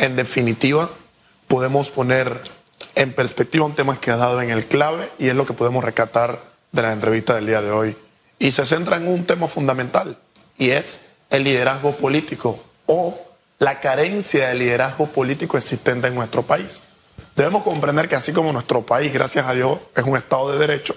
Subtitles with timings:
[0.00, 0.90] en definitiva,
[1.46, 2.40] podemos poner
[2.94, 5.84] en perspectiva un tema que ha dado en el clave y es lo que podemos
[5.84, 6.42] recatar
[6.72, 7.96] de la entrevista del día de hoy.
[8.38, 10.18] Y se centra en un tema fundamental
[10.56, 13.20] y es el liderazgo político o
[13.58, 16.80] la carencia de liderazgo político existente en nuestro país.
[17.36, 20.96] Debemos comprender que así como nuestro país, gracias a Dios, es un Estado de Derecho,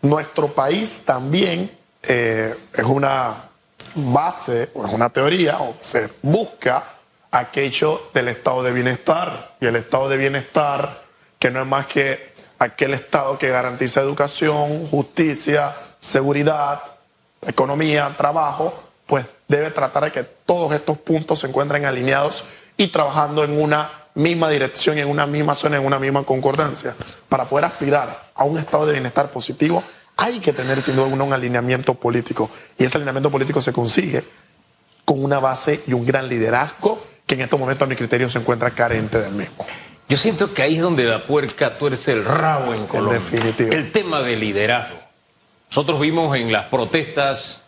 [0.00, 1.70] nuestro país también
[2.02, 3.50] eh, es una
[3.94, 6.95] base o es una teoría o se busca
[7.30, 9.56] aquello del estado de bienestar.
[9.60, 11.02] Y el estado de bienestar,
[11.38, 16.82] que no es más que aquel estado que garantiza educación, justicia, seguridad,
[17.46, 18.74] economía, trabajo,
[19.06, 22.44] pues debe tratar de que todos estos puntos se encuentren alineados
[22.76, 26.96] y trabajando en una misma dirección, en una misma zona, en una misma concordancia.
[27.28, 29.82] Para poder aspirar a un estado de bienestar positivo,
[30.16, 32.50] hay que tener sin duda un alineamiento político.
[32.78, 34.24] Y ese alineamiento político se consigue
[35.04, 36.95] con una base y un gran liderazgo
[37.26, 39.66] que en estos momentos a mi criterio se encuentra carente del mismo.
[40.08, 43.18] Yo siento que ahí es donde la puerca tuerce el rabo en Colombia.
[43.18, 43.72] definitivo.
[43.72, 44.96] El tema del liderazgo.
[45.68, 47.62] Nosotros vimos en las protestas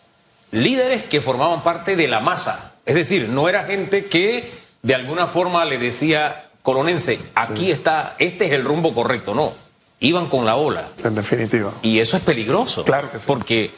[0.51, 2.73] líderes que formaban parte de la masa.
[2.85, 4.51] Es decir, no era gente que
[4.81, 9.35] de alguna forma le decía, colonense, aquí está, este es el rumbo correcto.
[9.35, 9.53] No,
[9.99, 10.89] iban con la ola.
[11.03, 11.73] En definitiva.
[11.81, 12.85] Y eso es peligroso.
[12.85, 13.27] Claro que sí.
[13.27, 13.71] Porque,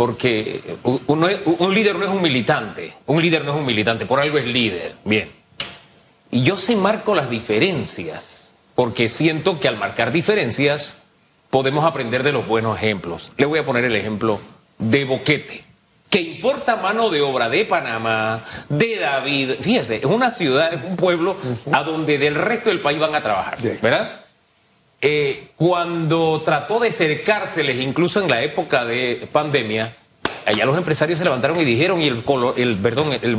[0.00, 2.94] porque un, un líder no es un militante.
[3.04, 4.94] Un líder no es un militante, por algo es líder.
[5.04, 5.30] Bien.
[6.30, 10.96] Y yo sí marco las diferencias, porque siento que al marcar diferencias
[11.50, 13.30] podemos aprender de los buenos ejemplos.
[13.36, 14.40] Le voy a poner el ejemplo
[14.78, 15.64] de Boquete,
[16.08, 19.56] que importa mano de obra de Panamá, de David.
[19.60, 21.36] Fíjese, es una ciudad, es un pueblo
[21.72, 24.24] a donde del resto del país van a trabajar, ¿verdad?
[25.02, 29.96] Eh, cuando trató de cercárseles, incluso en la época de pandemia,
[30.44, 32.22] allá los empresarios se levantaron y dijeron, y el,
[32.56, 33.36] el perdón, el,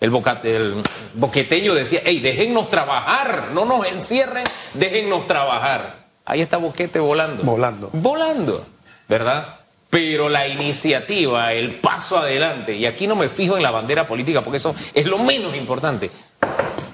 [0.00, 0.10] el,
[0.42, 0.82] el,
[1.14, 6.06] boqueteño decía, hey, déjennos trabajar, no nos encierren, déjennos trabajar.
[6.24, 7.42] Ahí está Boquete volando.
[7.42, 7.90] Volando.
[7.92, 8.66] Volando,
[9.08, 9.56] ¿verdad?
[9.90, 14.40] Pero la iniciativa, el paso adelante, y aquí no me fijo en la bandera política
[14.40, 16.10] porque eso es lo menos importante,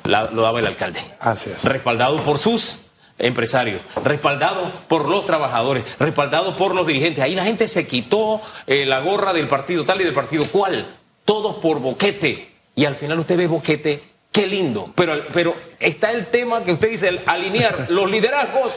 [0.04, 0.98] lo daba el alcalde.
[1.20, 1.62] Así es.
[1.64, 2.78] Respaldado por sus
[3.18, 7.22] empresarios, respaldado por los trabajadores, respaldado por los dirigentes.
[7.22, 10.96] Ahí la gente se quitó eh, la gorra del partido tal y del partido cual.
[11.24, 12.52] Todo por boquete.
[12.74, 14.92] Y al final usted ve boquete, qué lindo.
[14.94, 18.74] Pero, pero está el tema que usted dice, el alinear los liderazgos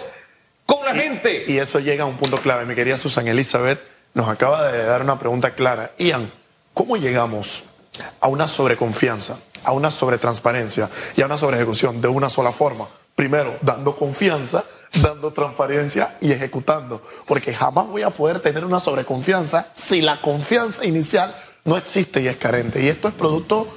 [0.65, 1.43] con la gente.
[1.47, 2.65] Y eso llega a un punto clave.
[2.65, 3.79] Mi querida Susan Elizabeth
[4.13, 5.91] nos acaba de dar una pregunta clara.
[5.97, 6.31] Ian,
[6.73, 7.65] ¿cómo llegamos
[8.21, 9.39] a una sobreconfianza,
[9.69, 12.89] a una sobretransparencia y a una sobreejecución de una sola forma?
[13.15, 14.63] Primero, dando confianza,
[15.01, 17.01] dando transparencia y ejecutando.
[17.27, 21.35] Porque jamás voy a poder tener una sobreconfianza si la confianza inicial
[21.65, 22.81] no existe y es carente.
[22.81, 23.67] Y esto es producto,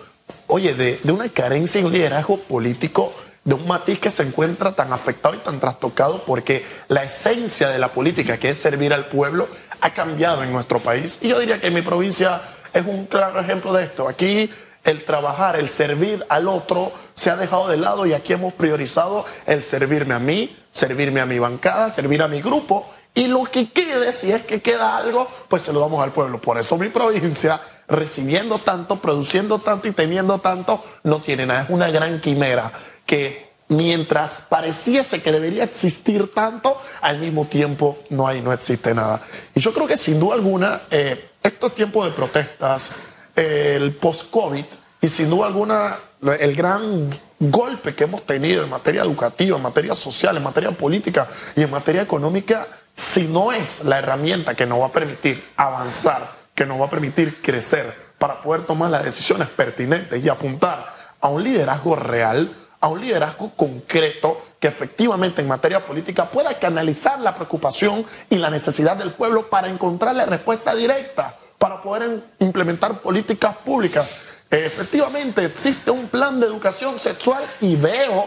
[0.46, 3.12] oye, de, una carencia en un liderazgo político
[3.44, 7.78] de un matiz que se encuentra tan afectado y tan trastocado porque la esencia de
[7.78, 9.48] la política, que es servir al pueblo,
[9.80, 11.18] ha cambiado en nuestro país.
[11.20, 12.40] Y yo diría que mi provincia
[12.72, 14.08] es un claro ejemplo de esto.
[14.08, 14.48] Aquí
[14.84, 19.24] el trabajar, el servir al otro se ha dejado de lado y aquí hemos priorizado
[19.46, 23.70] el servirme a mí, servirme a mi bancada, servir a mi grupo y lo que
[23.70, 26.40] quede, si es que queda algo, pues se lo damos al pueblo.
[26.40, 31.64] Por eso mi provincia, recibiendo tanto, produciendo tanto y teniendo tanto, no tiene nada.
[31.64, 32.72] Es una gran quimera
[33.04, 39.20] que mientras pareciese que debería existir tanto, al mismo tiempo no hay, no existe nada.
[39.54, 42.92] Y yo creo que sin duda alguna, eh, estos tiempos de protestas,
[43.34, 44.64] el post-COVID
[45.00, 45.96] y sin duda alguna
[46.38, 47.10] el gran
[47.40, 51.26] golpe que hemos tenido en materia educativa, en materia social, en materia política
[51.56, 56.30] y en materia económica, si no es la herramienta que nos va a permitir avanzar,
[56.54, 61.28] que nos va a permitir crecer para poder tomar las decisiones pertinentes y apuntar a
[61.28, 67.34] un liderazgo real, a un liderazgo concreto que efectivamente en materia política pueda canalizar la
[67.34, 73.56] preocupación y la necesidad del pueblo para encontrar la respuesta directa para poder implementar políticas
[73.58, 74.12] públicas.
[74.50, 78.26] efectivamente, existe un plan de educación sexual y veo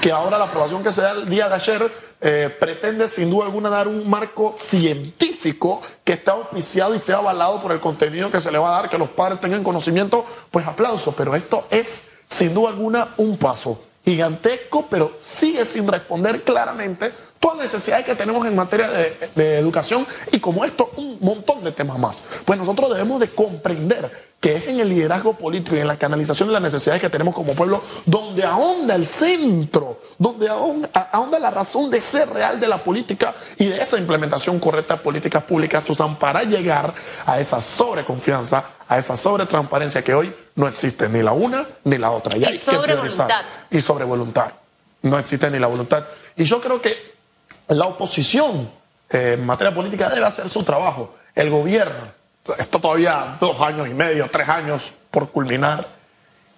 [0.00, 1.92] que ahora la aprobación que se da el día de ayer
[2.22, 7.60] eh, pretende sin duda alguna dar un marco científico que esté auspiciado y esté avalado
[7.60, 10.66] por el contenido que se le va a dar, que los padres tengan conocimiento, pues
[10.66, 17.12] aplauso, pero esto es sin duda alguna un paso gigantesco, pero sigue sin responder claramente
[17.42, 21.72] todas las necesidades que tenemos en materia de, educación y como esto un montón de
[21.72, 22.22] temas más.
[22.44, 26.48] Pues nosotros debemos de comprender que es en el liderazgo político y en la canalización
[26.48, 31.90] de las necesidades que tenemos como pueblo donde ahonda el centro, donde ahonda, la razón
[31.90, 36.14] de ser real de la política y de esa implementación correcta de políticas públicas, Susan,
[36.16, 36.94] para llegar
[37.26, 42.12] a esa sobreconfianza, a esa sobretransparencia que hoy no existe ni la una ni la
[42.12, 42.38] otra.
[42.38, 43.28] Y sobre voluntad.
[43.68, 44.52] Y sobre voluntad.
[45.02, 46.04] No existe ni la voluntad.
[46.36, 47.12] Y yo creo que
[47.68, 48.70] la oposición
[49.10, 51.14] eh, en materia política debe hacer su trabajo.
[51.34, 52.12] El gobierno,
[52.58, 55.86] esto todavía dos años y medio, tres años por culminar,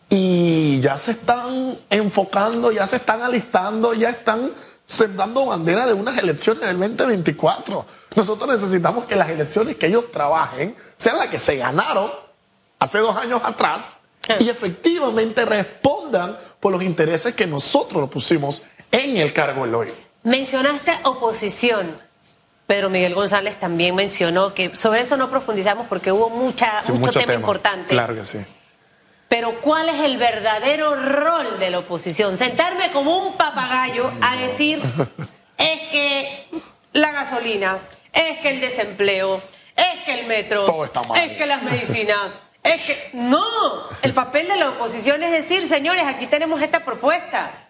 [0.08, 4.52] y ya se están enfocando, ya se están alistando, ya están
[4.86, 7.86] sembrando bandera de unas elecciones del 2024.
[8.14, 12.12] Nosotros necesitamos que las elecciones que ellos trabajen sean las que se ganaron
[12.78, 13.82] hace dos años atrás
[14.38, 20.03] y efectivamente respondan por los intereses que nosotros lo pusimos en el cargo del hoy.
[20.24, 22.00] Mencionaste oposición.
[22.66, 27.34] Pedro Miguel González también mencionó que sobre eso no profundizamos porque hubo mucha, mucho, tema,
[27.34, 27.88] importante.
[27.90, 28.38] Claro que sí.
[29.28, 32.38] Pero ¿cuál es el verdadero rol de la oposición?
[32.38, 34.80] Sentarme como un papagayo a decir,
[35.58, 36.48] es que
[36.94, 37.78] la gasolina,
[38.10, 39.42] es que el desempleo,
[39.76, 40.64] es que el metro,
[41.16, 42.18] es que las medicinas,
[42.62, 43.10] es que...
[43.12, 43.44] No,
[44.00, 47.63] el papel de la oposición es decir, señores, aquí tenemos esta propuesta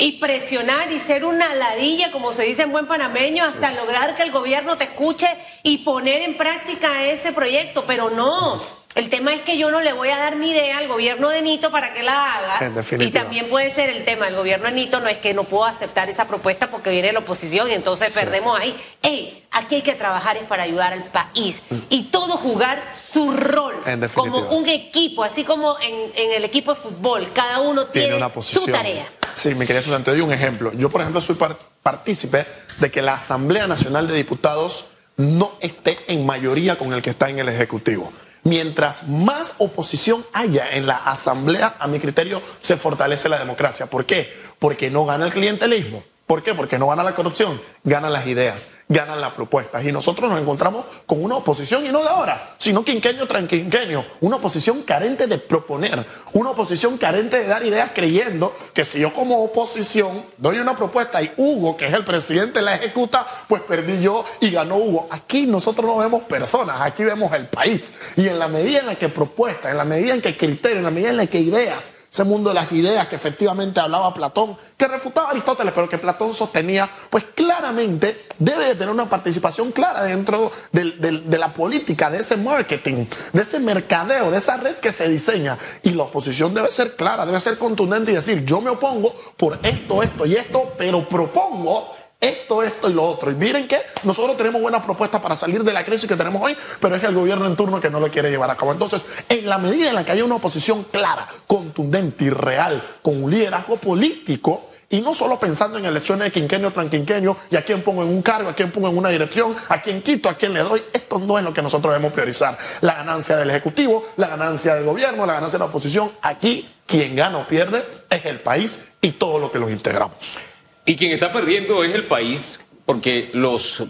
[0.00, 4.22] y presionar y ser una ladilla, como se dice en buen panameño, hasta lograr que
[4.22, 5.28] el gobierno te escuche
[5.62, 7.84] y poner en práctica ese proyecto.
[7.86, 8.60] Pero no,
[8.94, 11.42] el tema es que yo no le voy a dar mi idea al gobierno de
[11.42, 12.82] Nito para que la haga.
[12.98, 15.66] Y también puede ser el tema, el gobierno de Nito no es que no puedo
[15.66, 18.74] aceptar esa propuesta porque viene la oposición y entonces perdemos ahí.
[19.02, 21.60] Ey, aquí hay que trabajar es para ayudar al país
[21.90, 23.74] y todo jugar su rol
[24.14, 28.64] como un equipo, así como en, el equipo de fútbol, cada uno tiene, una su
[28.66, 29.06] tarea.
[29.34, 30.72] Sí, mi querida Susan, te doy un ejemplo.
[30.72, 31.36] Yo, por ejemplo, soy
[31.82, 32.46] partícipe
[32.78, 34.86] de que la Asamblea Nacional de Diputados
[35.16, 38.12] no esté en mayoría con el que está en el Ejecutivo.
[38.42, 43.86] Mientras más oposición haya en la Asamblea, a mi criterio, se fortalece la democracia.
[43.86, 44.32] ¿Por qué?
[44.58, 46.54] Porque no gana el clientelismo ¿Por qué?
[46.54, 49.84] Porque no gana la corrupción, ganan las ideas, ganan las propuestas.
[49.84, 54.04] Y nosotros nos encontramos con una oposición, y no de ahora, sino quinquenio tras quinquenio,
[54.20, 59.12] una oposición carente de proponer, una oposición carente de dar ideas creyendo que si yo
[59.12, 64.00] como oposición doy una propuesta y Hugo, que es el presidente, la ejecuta, pues perdí
[64.00, 65.08] yo y ganó Hugo.
[65.10, 67.92] Aquí nosotros no vemos personas, aquí vemos el país.
[68.14, 70.84] Y en la medida en la que propuestas, en la medida en que criterios, en
[70.84, 74.56] la medida en la que ideas ese mundo de las ideas que efectivamente hablaba Platón,
[74.76, 80.02] que refutaba Aristóteles, pero que Platón sostenía, pues claramente debe de tener una participación clara
[80.02, 85.08] dentro de la política, de ese marketing, de ese mercadeo, de esa red que se
[85.08, 85.56] diseña.
[85.82, 89.58] Y la oposición debe ser clara, debe ser contundente y decir, yo me opongo por
[89.62, 93.30] esto, esto y esto, pero propongo esto, esto y lo otro.
[93.30, 96.56] Y miren que nosotros tenemos buenas propuestas para salir de la crisis que tenemos hoy,
[96.78, 98.72] pero es el gobierno en turno que no lo quiere llevar a cabo.
[98.72, 103.22] Entonces, en la medida en la que haya una oposición clara, contundente y real, con
[103.22, 107.64] un liderazgo político, y no solo pensando en elecciones de quinquenio tras quinquenio y a
[107.64, 110.34] quién pongo en un cargo, a quién pongo en una dirección, a quién quito, a
[110.34, 110.82] quién le doy.
[110.92, 112.58] Esto no es lo que nosotros debemos priorizar.
[112.80, 116.10] La ganancia del Ejecutivo, la ganancia del gobierno, la ganancia de la oposición.
[116.22, 120.49] Aquí quien gana o pierde es el país y todo lo que los integramos.
[120.90, 123.84] Y quien está perdiendo es el país, porque los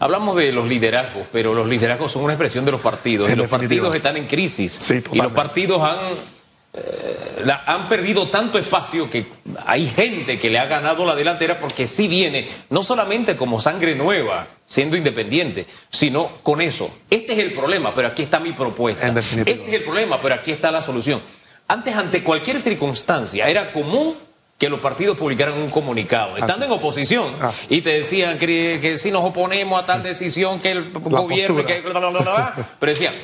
[0.00, 3.30] Hablamos de los liderazgos, pero los liderazgos son una expresión de los partidos.
[3.30, 4.80] y los partidos están en crisis.
[4.90, 5.98] y los partidos han,
[6.72, 9.26] eh, han perdido tanto espacio que
[9.64, 13.94] hay gente que le ha ganado la delantera porque sí viene, no solamente como sangre
[13.94, 16.90] nueva, siendo independiente, sino con eso.
[17.08, 19.06] Este es el problema, pero aquí está mi propuesta.
[19.06, 21.22] Este es el problema, pero aquí está la solución.
[21.68, 24.16] Antes, ante cualquier circunstancia, era común
[24.58, 27.34] que los partidos publicaran un comunicado, estando en oposición,
[27.68, 31.82] y te decían que, si nos oponemos a tal decisión que el gobierno, que,
[32.78, 33.14] pero decían,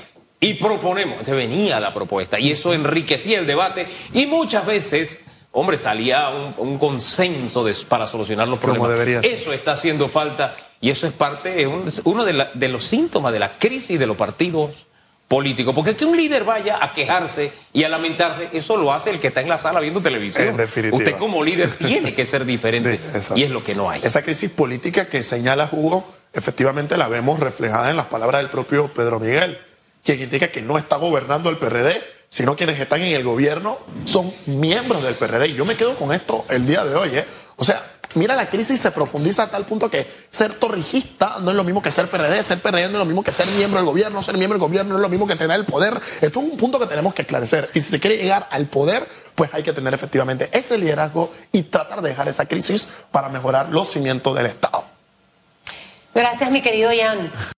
[0.41, 5.21] y proponemos, entonces venía la propuesta, y eso enriquecía el debate, y muchas veces,
[5.53, 8.91] hombre, salía un, consenso para solucionar los problemas.
[9.25, 13.57] Eso está haciendo falta, y eso es parte, es uno de los síntomas de la
[13.57, 14.87] crisis de los partidos
[15.33, 15.73] político.
[15.73, 19.29] Porque que un líder vaya a quejarse y a lamentarse, eso lo hace el que
[19.29, 20.61] está en la sala viendo televisión.
[20.93, 23.01] Usted como líder tiene que ser diferente.
[23.35, 24.03] y es lo que no hay.
[24.05, 28.89] Esa crisis política que señala Hugo, efectivamente la vemos reflejada en las palabras del propio
[28.89, 29.59] Pedro Miguel,
[30.05, 31.99] quien indica que no está gobernando el PRD,
[32.29, 35.49] sino quienes están en el gobierno son miembros del PRD.
[35.49, 37.09] Y yo me quedo con esto el día de hoy.
[37.15, 37.25] ¿eh?
[37.57, 37.83] O sea,
[38.15, 41.81] Mira, la crisis se profundiza a tal punto que ser torrijista no es lo mismo
[41.81, 44.37] que ser PRD, ser PRD no es lo mismo que ser miembro del gobierno, ser
[44.37, 46.01] miembro del gobierno no es lo mismo que tener el poder.
[46.21, 47.71] Esto es un punto que tenemos que esclarecer.
[47.75, 51.63] Y si se quiere llegar al poder, pues hay que tener efectivamente ese liderazgo y
[51.65, 54.85] tratar de dejar esa crisis para mejorar los cimientos del Estado.
[56.15, 57.31] Gracias, mi querido Jan.